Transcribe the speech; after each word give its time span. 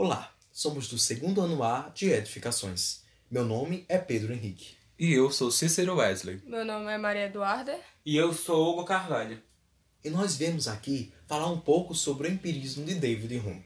Olá, 0.00 0.32
somos 0.52 0.86
do 0.86 0.96
segundo 0.96 1.40
ano 1.40 1.60
A 1.60 1.88
de 1.88 2.08
Edificações. 2.08 3.02
Meu 3.28 3.44
nome 3.44 3.84
é 3.88 3.98
Pedro 3.98 4.32
Henrique. 4.32 4.76
E 4.96 5.12
eu 5.12 5.28
sou 5.32 5.50
Cícero 5.50 5.96
Wesley. 5.96 6.40
Meu 6.46 6.64
nome 6.64 6.86
é 6.92 6.96
Maria 6.96 7.24
Eduarda. 7.24 7.76
E 8.06 8.16
eu 8.16 8.32
sou 8.32 8.70
Hugo 8.70 8.84
Carvalho. 8.84 9.42
E 10.04 10.08
nós 10.08 10.36
viemos 10.36 10.68
aqui 10.68 11.12
falar 11.26 11.50
um 11.50 11.58
pouco 11.58 11.96
sobre 11.96 12.28
o 12.28 12.30
empirismo 12.30 12.84
de 12.84 12.94
David 12.94 13.38
Hume. 13.38 13.64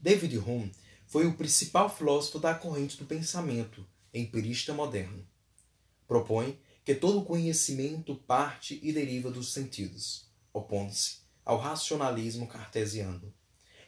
David 0.00 0.38
Hume 0.38 0.70
foi 1.08 1.26
o 1.26 1.34
principal 1.34 1.90
filósofo 1.90 2.38
da 2.38 2.54
corrente 2.54 2.96
do 2.96 3.04
pensamento 3.04 3.84
empirista 4.14 4.72
moderno. 4.72 5.26
Propõe 6.06 6.60
que 6.84 6.94
todo 6.94 7.24
conhecimento 7.24 8.14
parte 8.14 8.78
e 8.84 8.92
deriva 8.92 9.32
dos 9.32 9.52
sentidos, 9.52 10.30
opondo-se 10.52 11.22
ao 11.44 11.58
racionalismo 11.58 12.46
cartesiano, 12.46 13.34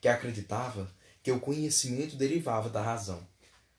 que 0.00 0.06
acreditava 0.06 0.88
que 1.24 1.32
o 1.32 1.40
conhecimento 1.40 2.16
derivava 2.16 2.68
da 2.68 2.82
razão. 2.82 3.26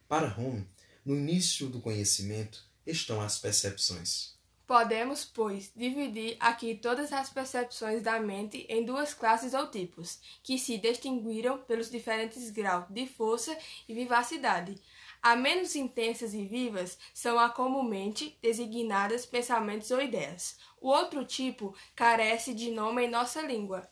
Para 0.07 0.35
Hume, 0.35 0.67
no 1.05 1.15
início 1.15 1.69
do 1.69 1.79
conhecimento 1.79 2.63
estão 2.87 3.21
as 3.21 3.37
percepções. 3.37 4.33
Podemos, 4.65 5.23
pois, 5.23 5.71
dividir 5.75 6.37
aqui 6.39 6.73
todas 6.73 7.13
as 7.13 7.29
percepções 7.29 8.01
da 8.01 8.19
mente 8.19 8.65
em 8.67 8.83
duas 8.83 9.13
classes 9.13 9.53
ou 9.53 9.67
tipos, 9.67 10.19
que 10.41 10.57
se 10.57 10.79
distinguiram 10.79 11.59
pelos 11.59 11.91
diferentes 11.91 12.49
graus 12.49 12.85
de 12.89 13.05
força 13.05 13.55
e 13.87 13.93
vivacidade. 13.93 14.81
A 15.21 15.35
menos 15.35 15.75
intensas 15.75 16.33
e 16.33 16.43
vivas 16.43 16.97
são 17.13 17.37
a 17.37 17.49
comumente 17.49 18.35
designadas 18.41 19.23
pensamentos 19.23 19.91
ou 19.91 20.01
ideias. 20.01 20.57
O 20.81 20.89
outro 20.89 21.23
tipo 21.23 21.75
carece 21.95 22.51
de 22.53 22.71
nome 22.71 23.05
em 23.05 23.09
nossa 23.09 23.43
língua. 23.43 23.87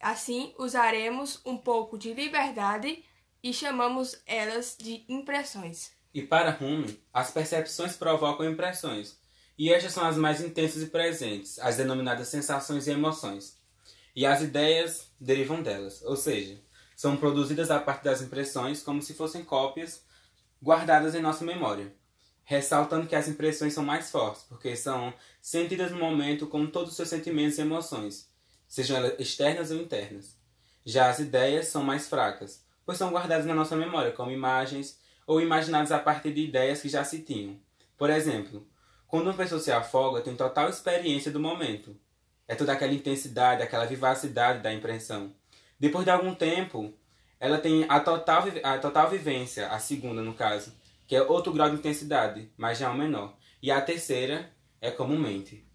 Assim, 0.00 0.54
usaremos 0.58 1.40
um 1.44 1.56
pouco 1.56 1.98
de 1.98 2.12
liberdade 2.12 3.04
e 3.42 3.52
chamamos 3.52 4.20
elas 4.26 4.76
de 4.78 5.04
impressões. 5.08 5.90
E 6.12 6.22
para 6.22 6.56
Hume, 6.60 7.00
as 7.12 7.30
percepções 7.30 7.96
provocam 7.96 8.48
impressões, 8.48 9.18
e 9.58 9.72
estas 9.72 9.92
são 9.92 10.06
as 10.06 10.16
mais 10.16 10.40
intensas 10.40 10.82
e 10.82 10.86
presentes, 10.86 11.58
as 11.58 11.76
denominadas 11.76 12.28
sensações 12.28 12.86
e 12.86 12.90
emoções. 12.90 13.58
E 14.14 14.24
as 14.24 14.42
ideias 14.42 15.10
derivam 15.20 15.62
delas, 15.62 16.02
ou 16.02 16.16
seja, 16.16 16.58
são 16.96 17.16
produzidas 17.16 17.70
a 17.70 17.78
partir 17.78 18.04
das 18.04 18.22
impressões 18.22 18.82
como 18.82 19.02
se 19.02 19.14
fossem 19.14 19.44
cópias 19.44 20.02
guardadas 20.62 21.14
em 21.14 21.20
nossa 21.20 21.44
memória. 21.44 21.94
Ressaltando 22.44 23.06
que 23.06 23.16
as 23.16 23.28
impressões 23.28 23.74
são 23.74 23.84
mais 23.84 24.10
fortes, 24.10 24.42
porque 24.44 24.74
são 24.76 25.12
sentidas 25.40 25.90
no 25.90 25.98
momento 25.98 26.46
com 26.46 26.66
todos 26.66 26.90
os 26.90 26.96
seus 26.96 27.08
sentimentos 27.08 27.58
e 27.58 27.62
emoções, 27.62 28.30
sejam 28.68 28.96
elas 28.96 29.18
externas 29.18 29.70
ou 29.70 29.78
internas. 29.78 30.36
Já 30.84 31.08
as 31.08 31.18
ideias 31.18 31.68
são 31.68 31.82
mais 31.82 32.08
fracas, 32.08 32.64
pois 32.84 32.98
são 32.98 33.10
guardadas 33.10 33.46
na 33.46 33.54
nossa 33.54 33.76
memória 33.76 34.12
como 34.12 34.30
imagens 34.30 34.98
ou 35.26 35.40
imaginadas 35.40 35.90
a 35.90 35.98
partir 35.98 36.32
de 36.32 36.42
ideias 36.42 36.80
que 36.80 36.88
já 36.88 37.02
se 37.02 37.20
tinham. 37.22 37.58
Por 37.98 38.10
exemplo, 38.10 38.66
quando 39.08 39.24
uma 39.24 39.34
pessoa 39.34 39.60
se 39.60 39.72
afoga, 39.72 40.20
tem 40.20 40.36
total 40.36 40.68
experiência 40.68 41.30
do 41.30 41.40
momento. 41.40 41.96
É 42.46 42.54
toda 42.54 42.72
aquela 42.72 42.92
intensidade, 42.92 43.62
aquela 43.62 43.86
vivacidade 43.86 44.62
da 44.62 44.72
impressão. 44.72 45.34
Depois 45.78 46.04
de 46.04 46.10
algum 46.10 46.34
tempo, 46.34 46.94
ela 47.40 47.58
tem 47.58 47.84
a 47.88 48.00
total, 48.00 48.44
a 48.62 48.78
total 48.78 49.10
vivência, 49.10 49.68
a 49.68 49.78
segunda 49.78 50.22
no 50.22 50.34
caso, 50.34 50.72
que 51.06 51.16
é 51.16 51.22
outro 51.22 51.52
grau 51.52 51.68
de 51.68 51.76
intensidade, 51.76 52.50
mas 52.56 52.78
já 52.78 52.86
é 52.86 52.90
o 52.90 52.94
menor. 52.94 53.36
E 53.62 53.70
a 53.70 53.80
terceira 53.80 54.50
é 54.80 54.90
comumente. 54.90 55.66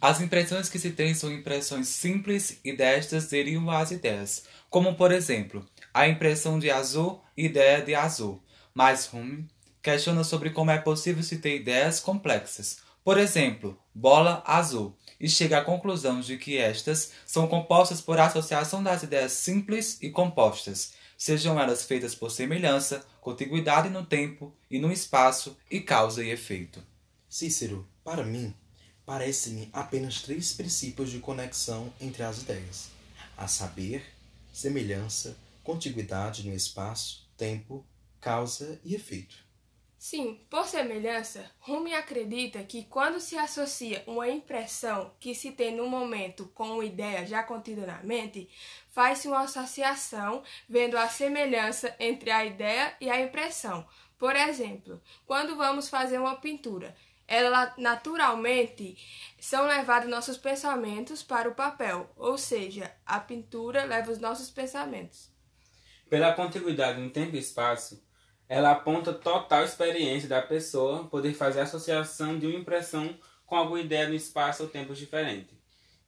As 0.00 0.20
impressões 0.20 0.68
que 0.68 0.78
se 0.78 0.92
tem 0.92 1.14
são 1.14 1.30
impressões 1.30 1.88
simples 1.88 2.58
e 2.64 2.72
destas 2.74 3.26
derivam 3.26 3.70
as 3.70 3.90
ideias, 3.90 4.44
como 4.70 4.94
por 4.94 5.12
exemplo, 5.12 5.66
a 5.92 6.08
impressão 6.08 6.58
de 6.58 6.70
azul 6.70 7.22
e 7.36 7.44
ideia 7.44 7.82
de 7.82 7.94
azul. 7.94 8.42
Mas 8.72 9.12
Hume 9.12 9.46
questiona 9.82 10.24
sobre 10.24 10.50
como 10.50 10.70
é 10.70 10.78
possível 10.78 11.22
se 11.22 11.36
ter 11.36 11.56
ideias 11.56 12.00
complexas, 12.00 12.78
por 13.04 13.18
exemplo, 13.18 13.78
bola 13.94 14.42
azul, 14.46 14.96
e 15.18 15.28
chega 15.28 15.58
à 15.58 15.64
conclusão 15.64 16.20
de 16.20 16.38
que 16.38 16.56
estas 16.56 17.12
são 17.26 17.46
compostas 17.46 18.00
por 18.00 18.18
associação 18.18 18.82
das 18.82 19.02
ideias 19.02 19.32
simples 19.32 19.98
e 20.00 20.08
compostas, 20.08 20.94
sejam 21.16 21.60
elas 21.60 21.84
feitas 21.84 22.14
por 22.14 22.30
semelhança, 22.30 23.04
contiguidade 23.20 23.90
no 23.90 24.04
tempo 24.04 24.54
e 24.70 24.78
no 24.78 24.90
espaço 24.90 25.58
e 25.70 25.80
causa 25.80 26.24
e 26.24 26.30
efeito. 26.30 26.82
Cícero, 27.28 27.86
para 28.02 28.24
mim, 28.24 28.54
parece-me 29.10 29.68
apenas 29.72 30.22
três 30.22 30.52
princípios 30.52 31.10
de 31.10 31.18
conexão 31.18 31.92
entre 32.00 32.22
as 32.22 32.42
ideias: 32.42 32.90
a 33.36 33.48
saber, 33.48 34.04
semelhança, 34.52 35.36
contiguidade 35.64 36.48
no 36.48 36.54
espaço, 36.54 37.28
tempo, 37.36 37.84
causa 38.20 38.80
e 38.84 38.94
efeito. 38.94 39.34
Sim, 39.98 40.38
por 40.48 40.64
semelhança, 40.64 41.44
Rumi 41.58 41.92
acredita 41.92 42.62
que 42.62 42.84
quando 42.84 43.18
se 43.18 43.36
associa 43.36 44.04
uma 44.06 44.28
impressão 44.28 45.12
que 45.18 45.34
se 45.34 45.50
tem 45.50 45.74
no 45.74 45.88
momento 45.88 46.46
com 46.54 46.74
uma 46.74 46.84
ideia 46.84 47.26
já 47.26 47.42
contida 47.42 47.84
na 47.84 48.00
mente, 48.04 48.48
faz-se 48.92 49.26
uma 49.26 49.40
associação 49.40 50.44
vendo 50.68 50.96
a 50.96 51.08
semelhança 51.08 51.96
entre 51.98 52.30
a 52.30 52.44
ideia 52.44 52.94
e 53.00 53.10
a 53.10 53.20
impressão. 53.20 53.84
Por 54.16 54.36
exemplo, 54.36 55.02
quando 55.26 55.56
vamos 55.56 55.88
fazer 55.88 56.18
uma 56.18 56.36
pintura, 56.36 56.94
ela 57.30 57.72
naturalmente 57.78 58.98
são 59.38 59.64
levados 59.64 60.10
nossos 60.10 60.36
pensamentos 60.36 61.22
para 61.22 61.48
o 61.48 61.54
papel, 61.54 62.10
ou 62.16 62.36
seja, 62.36 62.92
a 63.06 63.20
pintura 63.20 63.84
leva 63.84 64.10
os 64.10 64.18
nossos 64.18 64.50
pensamentos. 64.50 65.30
Pela 66.08 66.32
contiguidade 66.32 67.00
no 67.00 67.08
tempo 67.08 67.36
e 67.36 67.38
espaço, 67.38 68.04
ela 68.48 68.72
aponta 68.72 69.12
total 69.12 69.62
experiência 69.62 70.28
da 70.28 70.42
pessoa 70.42 71.06
poder 71.06 71.32
fazer 71.32 71.60
associação 71.60 72.36
de 72.36 72.48
uma 72.48 72.58
impressão 72.58 73.16
com 73.46 73.54
alguma 73.54 73.80
ideia 73.80 74.08
no 74.08 74.14
espaço 74.14 74.64
ou 74.64 74.68
tempo 74.68 74.92
diferente, 74.92 75.56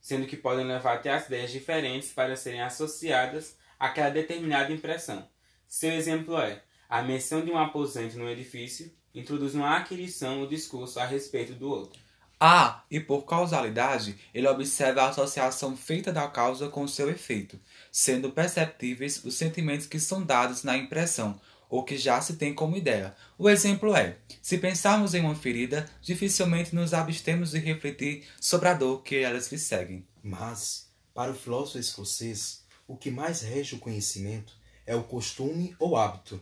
sendo 0.01 0.27
que 0.27 0.37
podem 0.37 0.67
levar 0.67 0.95
até 0.95 1.13
as 1.13 1.27
ideias 1.27 1.53
diferentes 1.53 2.13
para 2.13 2.35
serem 2.35 2.63
associadas 2.63 3.57
àquela 3.79 4.11
determinada 4.11 4.73
impressão. 4.73 5.29
Seu 5.69 5.93
exemplo 5.93 6.37
é 6.37 6.65
a 6.89 7.01
menção 7.01 7.45
de 7.45 7.53
um 7.53 7.59
aposento 7.59 8.19
no 8.19 8.29
edifício 8.29 8.93
introduz 9.15 9.55
uma 9.55 9.77
aquisição 9.77 10.41
no 10.41 10.49
discurso 10.49 10.99
a 10.99 11.05
respeito 11.05 11.55
do 11.55 11.69
outro. 11.69 12.01
Ah, 12.45 12.83
e 12.91 12.99
por 12.99 13.23
causalidade, 13.23 14.19
ele 14.35 14.49
observa 14.49 15.03
a 15.03 15.09
associação 15.11 15.77
feita 15.77 16.13
da 16.13 16.27
causa 16.27 16.69
com 16.69 16.83
o 16.83 16.89
seu 16.89 17.09
efeito, 17.09 17.57
sendo 17.91 18.33
perceptíveis 18.33 19.25
os 19.25 19.35
sentimentos 19.35 19.87
que 19.87 20.01
são 20.01 20.25
dados 20.25 20.65
na 20.65 20.77
impressão, 20.77 21.41
ou 21.71 21.85
que 21.85 21.97
já 21.97 22.21
se 22.21 22.35
tem 22.37 22.53
como 22.53 22.77
ideia. 22.77 23.15
O 23.39 23.49
exemplo 23.49 23.95
é: 23.95 24.19
se 24.43 24.59
pensarmos 24.59 25.15
em 25.15 25.21
uma 25.21 25.37
ferida, 25.37 25.89
dificilmente 26.03 26.75
nos 26.75 26.93
abstemos 26.93 27.53
de 27.53 27.59
refletir 27.61 28.25
sobre 28.41 28.69
a 28.69 28.75
dor 28.75 29.03
que 29.03 29.17
elas 29.17 29.53
lhe 29.53 29.59
seguem. 29.59 30.05
Mas, 30.21 30.91
para 31.15 31.31
o 31.31 31.37
filósofo 31.37 31.79
escocês, 31.79 32.65
o 32.89 32.97
que 32.97 33.11
mais 33.11 33.41
rege 33.41 33.77
o 33.77 33.79
conhecimento 33.79 34.53
é 34.85 34.97
o 34.97 35.05
costume 35.05 35.77
ou 35.79 35.97
hábito. 35.97 36.41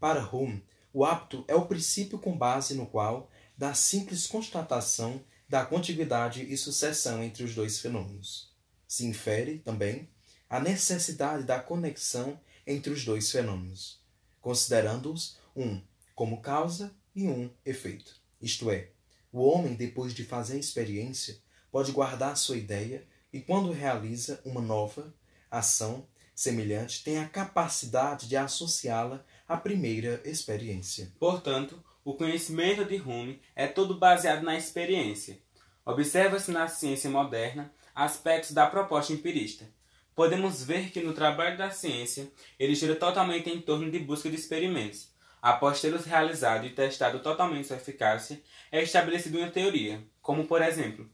Para 0.00 0.28
Hume, 0.28 0.62
o 0.96 1.04
hábito 1.04 1.44
é 1.46 1.54
o 1.54 1.66
princípio 1.66 2.18
com 2.18 2.34
base 2.34 2.72
no 2.72 2.86
qual, 2.86 3.30
da 3.54 3.74
simples 3.74 4.26
constatação 4.26 5.22
da 5.46 5.62
contiguidade 5.62 6.50
e 6.50 6.56
sucessão 6.56 7.22
entre 7.22 7.44
os 7.44 7.54
dois 7.54 7.78
fenômenos, 7.78 8.50
se 8.88 9.04
infere, 9.04 9.58
também, 9.58 10.08
a 10.48 10.58
necessidade 10.58 11.44
da 11.44 11.60
conexão 11.60 12.40
entre 12.66 12.90
os 12.90 13.04
dois 13.04 13.30
fenômenos, 13.30 14.00
considerando-os 14.40 15.36
um 15.54 15.82
como 16.14 16.40
causa 16.40 16.90
e 17.14 17.28
um 17.28 17.50
efeito. 17.62 18.18
Isto 18.40 18.70
é, 18.70 18.88
o 19.30 19.42
homem, 19.42 19.74
depois 19.74 20.14
de 20.14 20.24
fazer 20.24 20.54
a 20.54 20.60
experiência, 20.60 21.36
pode 21.70 21.92
guardar 21.92 22.38
sua 22.38 22.56
ideia 22.56 23.06
e, 23.30 23.42
quando 23.42 23.70
realiza 23.70 24.40
uma 24.46 24.62
nova 24.62 25.14
ação 25.50 26.08
semelhante, 26.34 27.04
tem 27.04 27.18
a 27.18 27.28
capacidade 27.28 28.26
de 28.26 28.36
associá-la 28.36 29.22
a 29.48 29.56
primeira 29.56 30.20
experiência. 30.24 31.12
Portanto, 31.18 31.82
o 32.04 32.14
conhecimento 32.14 32.84
de 32.84 32.96
Hume 32.96 33.40
é 33.54 33.66
todo 33.66 33.98
baseado 33.98 34.42
na 34.42 34.56
experiência. 34.56 35.38
Observa-se 35.84 36.50
na 36.50 36.66
ciência 36.66 37.08
moderna 37.08 37.72
aspectos 37.94 38.50
da 38.52 38.66
proposta 38.66 39.12
empirista. 39.12 39.64
Podemos 40.14 40.64
ver 40.64 40.90
que 40.90 41.00
no 41.00 41.12
trabalho 41.12 41.56
da 41.56 41.70
ciência 41.70 42.28
ele 42.58 42.74
gira 42.74 42.96
totalmente 42.96 43.48
em 43.48 43.60
torno 43.60 43.90
de 43.90 43.98
busca 43.98 44.28
de 44.28 44.34
experimentos. 44.34 45.14
Após 45.40 45.80
tê-los 45.80 46.04
realizado 46.04 46.66
e 46.66 46.70
testado 46.70 47.20
totalmente 47.20 47.68
sua 47.68 47.76
eficácia, 47.76 48.42
é 48.72 48.82
estabelecida 48.82 49.38
uma 49.38 49.50
teoria, 49.50 50.02
como 50.20 50.46
por 50.46 50.60
exemplo, 50.60 51.08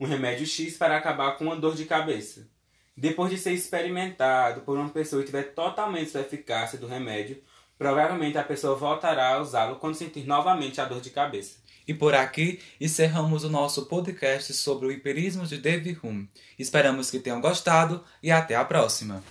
um 0.00 0.06
remédio 0.06 0.46
X 0.46 0.76
para 0.76 0.96
acabar 0.96 1.36
com 1.36 1.44
uma 1.44 1.56
dor 1.56 1.76
de 1.76 1.84
cabeça. 1.84 2.48
Depois 2.96 3.30
de 3.30 3.38
ser 3.38 3.52
experimentado 3.52 4.62
por 4.62 4.76
uma 4.76 4.88
pessoa 4.88 5.22
e 5.22 5.24
tiver 5.26 5.54
totalmente 5.54 6.10
sua 6.10 6.22
eficácia 6.22 6.78
do 6.78 6.86
remédio, 6.86 7.42
provavelmente 7.78 8.38
a 8.38 8.44
pessoa 8.44 8.76
voltará 8.76 9.34
a 9.34 9.40
usá-lo 9.40 9.76
quando 9.76 9.94
sentir 9.94 10.26
novamente 10.26 10.80
a 10.80 10.84
dor 10.84 11.00
de 11.00 11.10
cabeça. 11.10 11.56
E 11.86 11.94
por 11.94 12.14
aqui 12.14 12.60
encerramos 12.80 13.44
o 13.44 13.50
nosso 13.50 13.86
podcast 13.86 14.52
sobre 14.54 14.86
o 14.86 14.92
empirismo 14.92 15.46
de 15.46 15.58
David 15.58 15.98
Hume. 16.02 16.28
Esperamos 16.58 17.10
que 17.10 17.20
tenham 17.20 17.40
gostado 17.40 18.02
e 18.22 18.30
até 18.30 18.56
a 18.56 18.64
próxima! 18.64 19.22